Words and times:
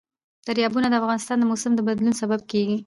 دریابونه 0.47 0.87
د 0.89 0.93
افغانستان 1.01 1.37
د 1.39 1.43
موسم 1.49 1.71
د 1.75 1.79
بدلون 1.87 2.13
سبب 2.21 2.39
کېږي. 2.51 2.77